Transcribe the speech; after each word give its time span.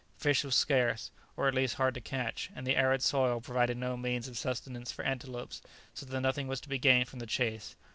Fish 0.17 0.43
was 0.43 0.55
scarce, 0.55 1.11
or 1.37 1.47
at 1.47 1.53
least 1.53 1.75
hard 1.75 1.93
to 1.93 2.01
catch, 2.01 2.49
and 2.55 2.65
the 2.65 2.75
arid 2.75 3.03
soil 3.03 3.39
provided 3.39 3.77
no 3.77 3.95
means 3.95 4.27
of 4.27 4.35
sustenance 4.35 4.91
for 4.91 5.05
antelopes, 5.05 5.61
so 5.93 6.07
that 6.07 6.21
nothing 6.21 6.47
was 6.47 6.59
to 6.59 6.69
be 6.69 6.79
gained 6.79 7.07
from 7.07 7.19
the 7.19 7.27
chase. 7.27 7.75